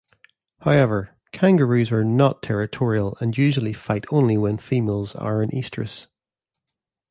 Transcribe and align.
However, 0.61 1.15
kangaroos 1.31 1.91
are 1.91 2.03
not 2.03 2.41
territorial 2.41 3.15
and 3.21 3.37
usually 3.37 3.71
fight 3.71 4.05
only 4.09 4.35
when 4.35 4.57
females 4.57 5.13
are 5.15 5.43
in 5.43 5.51
estrous. 5.51 6.07